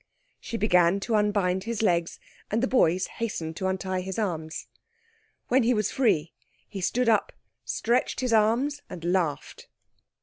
She 0.39 0.57
began 0.57 0.99
to 1.01 1.13
unbind 1.13 1.65
his 1.65 1.83
legs, 1.83 2.19
and 2.49 2.63
the 2.63 2.67
boys 2.67 3.05
hastened 3.21 3.55
to 3.57 3.67
untie 3.67 4.01
his 4.01 4.17
arms. 4.17 4.65
When 5.47 5.61
he 5.61 5.75
was 5.75 5.91
free 5.91 6.33
he 6.67 6.81
stood 6.81 7.07
up, 7.07 7.31
stretched 7.65 8.19
his 8.21 8.33
arms, 8.33 8.81
and 8.89 9.05
laughed. 9.05 9.67